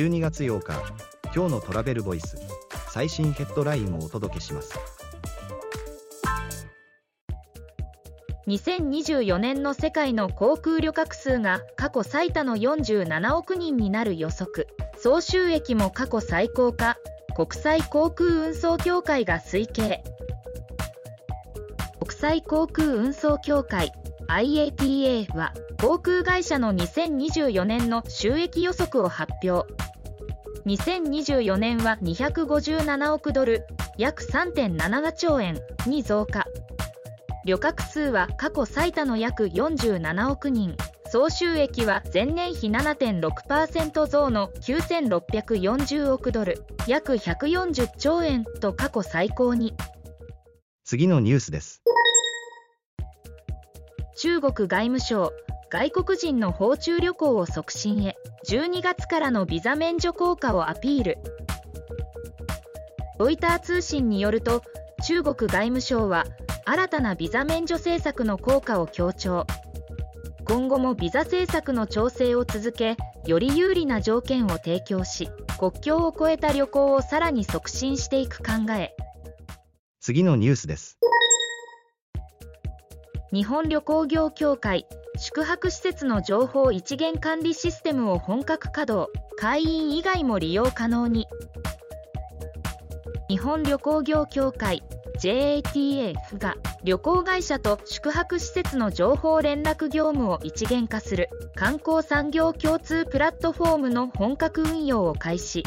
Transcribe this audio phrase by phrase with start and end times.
[0.00, 0.72] 12月8日
[1.34, 2.38] 今日のトラベルボイス
[2.88, 4.72] 最新ヘッドラインをお届けします。
[8.46, 14.68] 2024年の世界の航空旅客数が過去最多の47億人になる予測。
[14.96, 16.96] 総収益も過去最高か
[17.36, 20.02] 国際航空運送協会が推計。
[22.00, 23.92] 国際航空運送協会
[24.28, 29.89] IATA は航空会社の2024年の収益予測を発表。
[30.66, 36.46] 2024年は257億ドル約3.7兆円に増加
[37.44, 40.76] 旅客数は過去最多の約47億人
[41.10, 49.74] 総収益は前年比7.6%増の9640億ドル約140兆円と過去最高に。
[50.84, 51.82] 次のニュースです。
[54.18, 55.32] 中国外務省
[55.72, 58.16] 外国人の訪中旅行を促進へ。
[58.48, 61.18] 12月からのビザ免除効果をアピール。
[63.20, 64.64] ロイター通信によると
[65.06, 66.24] 中国外務省は
[66.64, 69.46] 新たなビザ免除政策の効果を強調。
[70.44, 75.28] 今後もビザ政策の調整を続けより有利な条件を提供し
[75.60, 78.96] 国境を越えた旅行をさらに促進していく考え。
[80.00, 80.98] 次のニュースです。
[83.32, 84.88] 日本旅行業協会
[85.32, 91.28] 宿泊施設の情報一元管理システムを本格稼働会員以外も利用可能に。
[93.28, 94.82] 日本旅行業協会
[95.20, 105.62] JATF が旅行会社と宿泊施設の情報連絡業務を一元化する観光産業共通プラットフォームの本格運用を開始。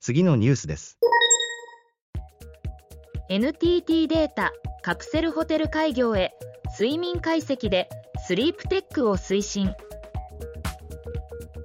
[0.00, 1.00] 次のニュースです。
[3.28, 6.30] NTT データカプセルホテル開業へ
[6.78, 7.88] 睡眠解析で
[8.26, 9.74] スリープテックを推進。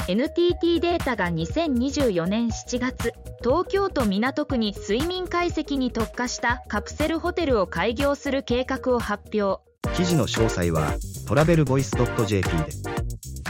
[0.09, 9.63] NTT データが2024年7月東京都港区に睡眠解析に特化したカプセルホテルを開業する計画を発表。
[9.95, 10.95] 記事の詳細は
[11.25, 11.91] トラベルボイス
[12.25, 12.66] .jp で。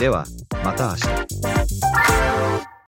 [0.01, 0.25] では
[0.63, 1.58] また明日。